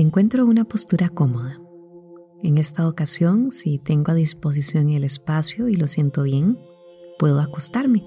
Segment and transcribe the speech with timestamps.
[0.00, 1.60] Encuentro una postura cómoda.
[2.42, 6.56] En esta ocasión, si tengo a disposición el espacio y lo siento bien,
[7.18, 8.02] puedo acostarme,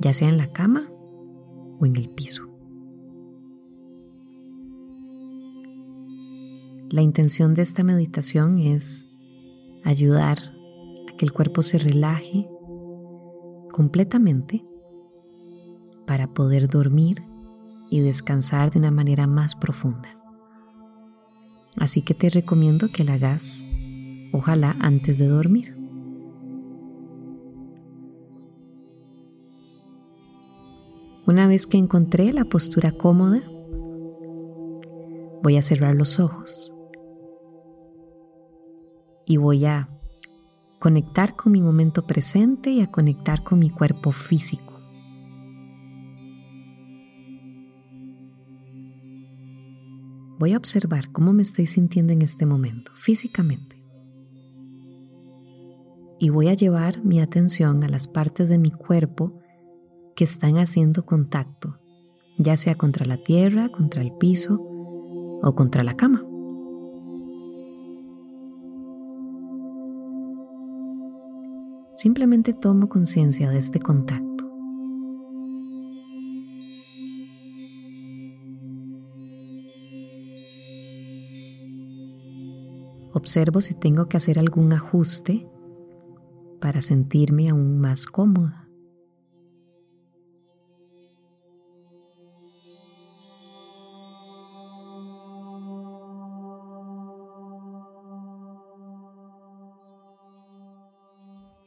[0.00, 0.92] ya sea en la cama
[1.78, 2.42] o en el piso.
[6.90, 9.08] La intención de esta meditación es
[9.82, 10.40] ayudar
[11.10, 12.46] a que el cuerpo se relaje
[13.72, 14.62] completamente
[16.06, 17.16] para poder dormir
[17.88, 20.19] y descansar de una manera más profunda.
[21.76, 23.64] Así que te recomiendo que la hagas,
[24.32, 25.76] ojalá antes de dormir.
[31.26, 33.40] Una vez que encontré la postura cómoda,
[35.42, 36.72] voy a cerrar los ojos
[39.26, 39.88] y voy a
[40.80, 44.79] conectar con mi momento presente y a conectar con mi cuerpo físico.
[50.40, 53.76] Voy a observar cómo me estoy sintiendo en este momento, físicamente.
[56.18, 59.38] Y voy a llevar mi atención a las partes de mi cuerpo
[60.16, 61.76] que están haciendo contacto,
[62.38, 64.58] ya sea contra la tierra, contra el piso
[65.42, 66.24] o contra la cama.
[71.94, 74.29] Simplemente tomo conciencia de este contacto.
[83.20, 85.46] Observo si tengo que hacer algún ajuste
[86.58, 88.66] para sentirme aún más cómoda.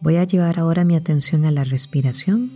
[0.00, 2.50] Voy a llevar ahora mi atención a la respiración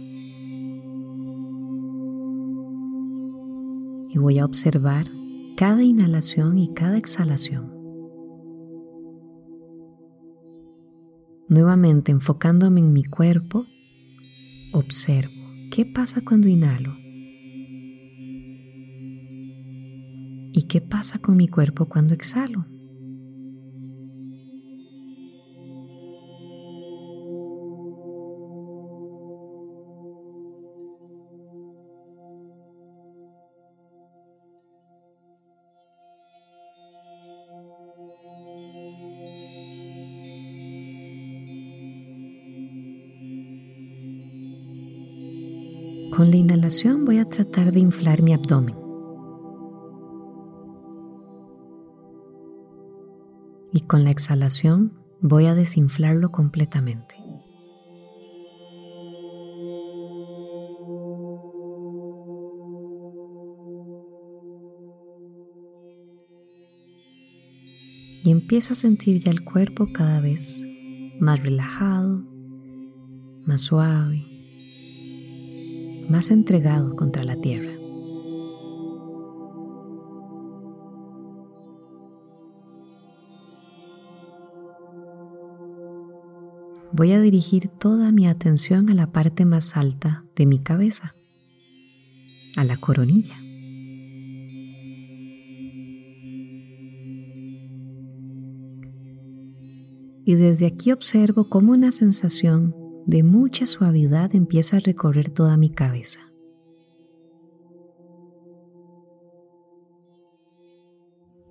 [4.08, 5.06] y voy a observar
[5.58, 7.75] cada inhalación y cada exhalación.
[11.48, 13.66] Nuevamente enfocándome en mi cuerpo,
[14.72, 15.32] observo
[15.70, 16.96] qué pasa cuando inhalo
[20.52, 22.66] y qué pasa con mi cuerpo cuando exhalo.
[46.16, 48.74] Con la inhalación voy a tratar de inflar mi abdomen.
[53.70, 57.16] Y con la exhalación voy a desinflarlo completamente.
[68.24, 70.62] Y empiezo a sentir ya el cuerpo cada vez
[71.20, 72.24] más relajado,
[73.44, 74.35] más suave
[76.08, 77.70] más entregado contra la tierra.
[86.92, 91.12] Voy a dirigir toda mi atención a la parte más alta de mi cabeza,
[92.56, 93.36] a la coronilla.
[100.24, 102.74] Y desde aquí observo cómo una sensación
[103.06, 106.20] de mucha suavidad empieza a recorrer toda mi cabeza.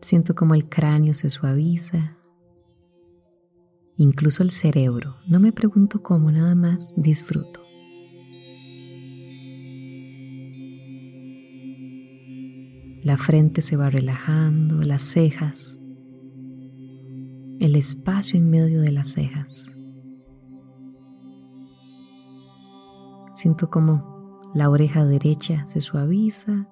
[0.01, 2.17] Siento como el cráneo se suaviza,
[3.97, 5.15] incluso el cerebro.
[5.27, 7.61] No me pregunto cómo, nada más disfruto.
[13.01, 15.79] La frente se va relajando, las cejas,
[17.59, 19.74] el espacio en medio de las cejas.
[23.45, 26.67] Siento como la oreja derecha se suaviza,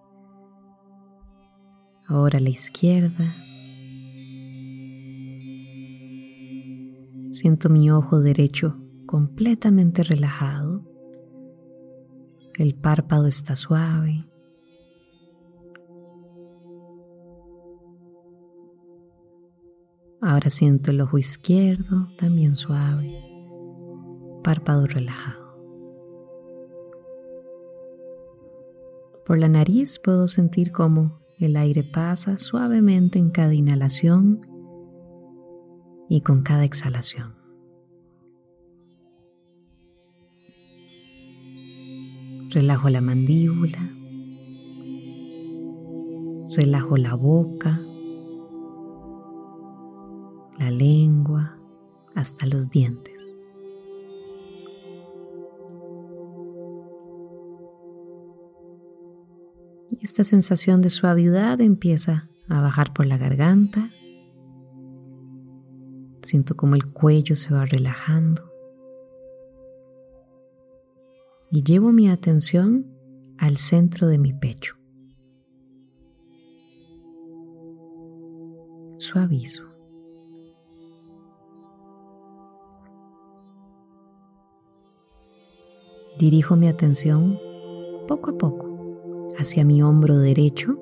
[2.07, 3.31] ahora la izquierda.
[7.30, 8.75] Siento mi ojo derecho
[9.06, 10.83] completamente relajado.
[12.57, 14.25] El párpado está suave.
[20.21, 23.13] Ahora siento el ojo izquierdo también suave.
[24.44, 25.43] Párpado relajado.
[29.25, 34.45] Por la nariz puedo sentir cómo el aire pasa suavemente en cada inhalación
[36.09, 37.33] y con cada exhalación.
[42.49, 43.79] Relajo la mandíbula.
[46.55, 47.79] Relajo la boca,
[50.59, 51.57] la lengua,
[52.13, 53.33] hasta los dientes.
[60.03, 63.89] Esta sensación de suavidad empieza a bajar por la garganta.
[66.21, 68.51] Siento como el cuello se va relajando.
[71.50, 72.85] Y llevo mi atención
[73.38, 74.75] al centro de mi pecho.
[78.97, 79.63] Suavizo.
[86.19, 87.39] Dirijo mi atención
[88.07, 88.72] poco a poco
[89.38, 90.80] hacia mi hombro derecho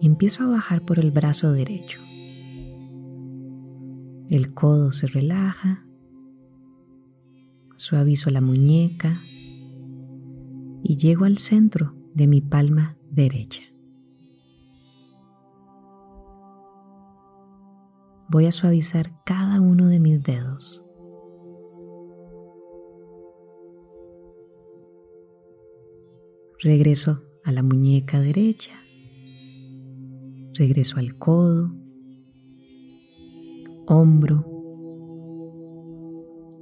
[0.00, 2.00] y empiezo a bajar por el brazo derecho.
[4.28, 5.86] El codo se relaja,
[7.76, 9.20] suavizo la muñeca
[10.82, 13.62] y llego al centro de mi palma derecha.
[18.28, 20.81] Voy a suavizar cada uno de mis dedos.
[26.62, 28.70] Regreso a la muñeca derecha.
[30.54, 31.74] Regreso al codo,
[33.88, 34.46] hombro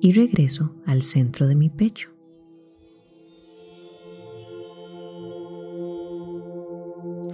[0.00, 2.08] y regreso al centro de mi pecho.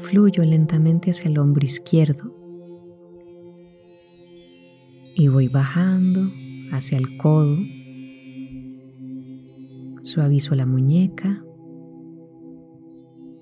[0.00, 2.34] Fluyo lentamente hacia el hombro izquierdo
[5.14, 6.32] y voy bajando
[6.72, 7.58] hacia el codo.
[10.02, 11.45] Suavizo la muñeca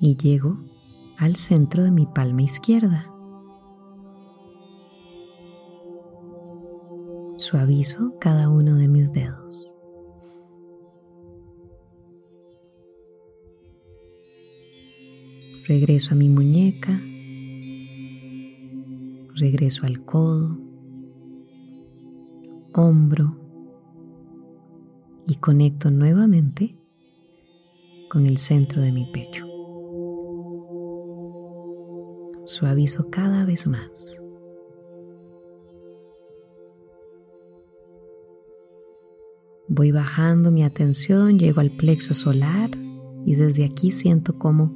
[0.05, 0.59] y llego
[1.17, 3.11] al centro de mi palma izquierda.
[7.39, 9.67] Suavizo cada uno de mis dedos.
[15.67, 17.01] Regreso a mi muñeca.
[19.37, 20.59] Regreso al codo,
[22.75, 23.39] hombro
[25.27, 26.75] y conecto nuevamente
[28.11, 29.54] con el centro de mi pecho
[32.55, 34.21] suavizo cada vez más.
[39.69, 42.71] Voy bajando mi atención, llego al plexo solar
[43.27, 44.73] y desde aquí siento como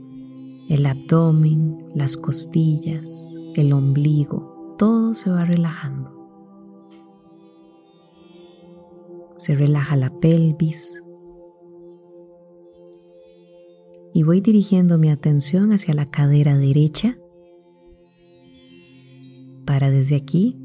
[0.68, 6.16] el abdomen, las costillas, el ombligo, todo se va relajando.
[9.36, 11.02] Se relaja la pelvis.
[14.12, 17.18] Y voy dirigiendo mi atención hacia la cadera derecha
[19.68, 20.58] para desde aquí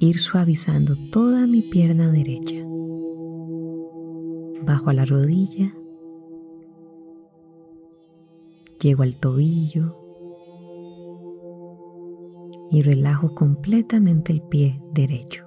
[0.00, 2.56] ir suavizando toda mi pierna derecha,
[4.66, 5.72] bajo a la rodilla,
[8.80, 9.96] llego al tobillo
[12.72, 15.46] y relajo completamente el pie derecho.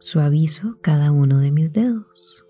[0.00, 2.47] Suavizo cada uno de mis dedos.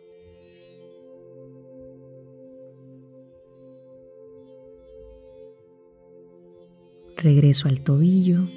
[7.21, 8.49] Regreso al tobillo,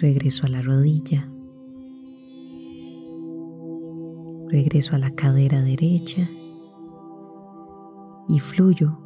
[0.00, 1.30] regreso a la rodilla,
[4.48, 6.26] regreso a la cadera derecha.
[8.30, 8.98] Y fluyo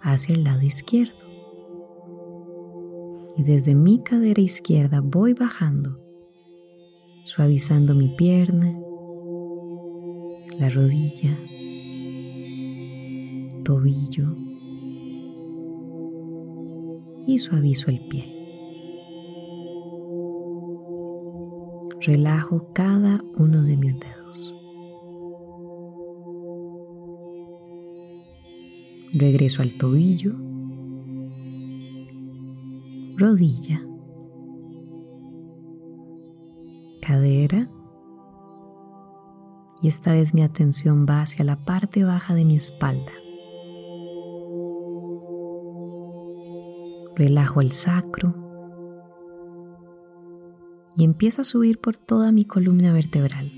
[0.00, 1.12] hacia el lado izquierdo.
[3.36, 6.00] Y desde mi cadera izquierda voy bajando,
[7.26, 8.74] suavizando mi pierna,
[10.58, 11.36] la rodilla,
[13.64, 14.51] tobillo,
[17.26, 18.24] y suavizo el pie.
[22.00, 24.54] Relajo cada uno de mis dedos.
[29.12, 30.32] Regreso al tobillo,
[33.16, 33.82] rodilla,
[37.00, 37.68] cadera
[39.82, 43.12] y esta vez mi atención va hacia la parte baja de mi espalda.
[47.16, 48.34] Relajo el sacro
[50.96, 53.50] y empiezo a subir por toda mi columna vertebral.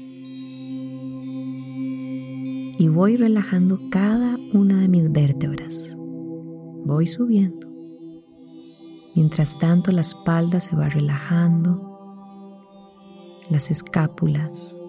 [2.77, 5.97] Y voy relajando cada una de mis vértebras.
[6.85, 7.69] Voy subiendo.
[9.15, 11.95] Mientras tanto la espalda se va relajando,
[13.51, 14.81] las escápulas.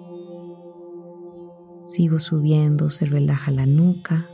[1.86, 4.26] Sigo subiendo, se relaja la nuca,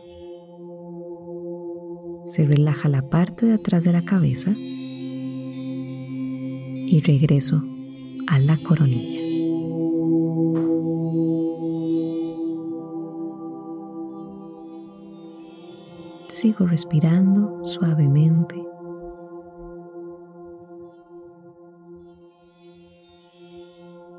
[2.32, 4.52] se relaja la parte de atrás de la cabeza
[6.88, 7.62] y regreso
[8.26, 9.20] a la coronilla.
[16.30, 18.56] Sigo respirando suavemente.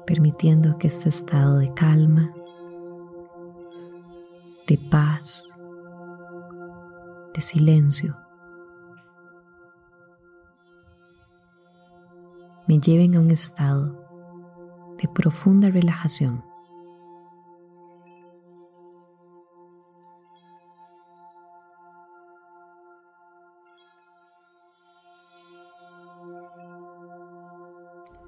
[0.07, 2.31] Permitiendo que este estado de calma,
[4.69, 5.53] de paz,
[7.35, 8.17] de silencio,
[12.69, 16.45] me lleven a un estado de profunda relajación.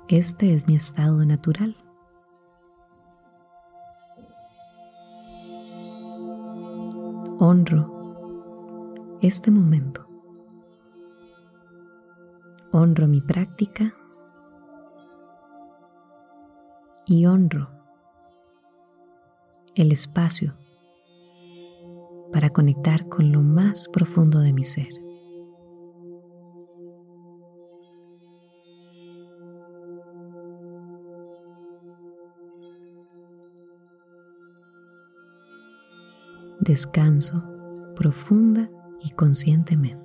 [0.08, 1.83] Este es mi estado natural.
[9.26, 10.06] Este momento.
[12.72, 13.94] Honro mi práctica
[17.06, 17.70] y honro
[19.74, 20.52] el espacio
[22.32, 24.88] para conectar con lo más profundo de mi ser.
[36.60, 37.42] Descanso
[37.96, 38.68] profunda
[39.04, 40.03] y conscientemente.